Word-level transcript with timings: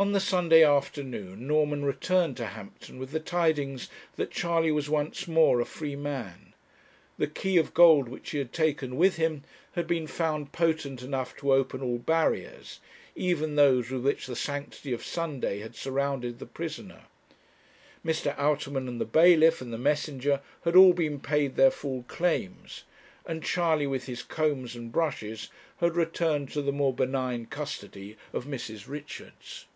On 0.00 0.12
the 0.12 0.18
Sunday 0.18 0.64
afternoon, 0.64 1.46
Norman 1.46 1.84
returned 1.84 2.38
to 2.38 2.46
Hampton 2.46 2.98
with 2.98 3.10
the 3.10 3.20
tidings 3.20 3.90
that 4.16 4.30
Charley 4.30 4.72
was 4.72 4.88
once 4.88 5.28
more 5.28 5.60
a 5.60 5.66
free 5.66 5.94
man. 5.94 6.54
The 7.18 7.26
key 7.26 7.58
of 7.58 7.74
gold 7.74 8.08
which 8.08 8.30
he 8.30 8.38
had 8.38 8.50
taken 8.50 8.96
with 8.96 9.16
him 9.16 9.44
had 9.72 9.86
been 9.86 10.06
found 10.06 10.52
potent 10.52 11.02
enough 11.02 11.36
to 11.36 11.52
open 11.52 11.82
all 11.82 11.98
barriers, 11.98 12.80
even 13.14 13.56
those 13.56 13.90
with 13.90 14.02
which 14.02 14.26
the 14.26 14.34
sanctity 14.34 14.94
of 14.94 15.04
Sunday 15.04 15.58
had 15.58 15.76
surrounded 15.76 16.38
the 16.38 16.46
prisoner. 16.46 17.02
Mr. 18.02 18.34
Outerman, 18.38 18.88
and 18.88 19.02
the 19.02 19.04
bailiff, 19.04 19.60
and 19.60 19.70
the 19.70 19.76
messenger, 19.76 20.40
had 20.64 20.76
all 20.76 20.94
been 20.94 21.20
paid 21.20 21.56
their 21.56 21.70
full 21.70 22.04
claims, 22.08 22.84
and 23.26 23.44
Charley, 23.44 23.86
with 23.86 24.04
his 24.06 24.22
combs 24.22 24.74
and 24.74 24.90
brushes, 24.90 25.50
had 25.76 25.94
returned 25.94 26.48
to 26.52 26.62
the 26.62 26.72
more 26.72 26.94
benign 26.94 27.44
custody 27.44 28.16
of 28.32 28.46
Mrs. 28.46 28.88
Richards. 28.88 29.66